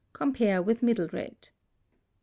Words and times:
Compare 0.13 0.63
with 0.63 0.81
middle 0.81 1.07
red. 1.09 1.37
3. 1.43 1.51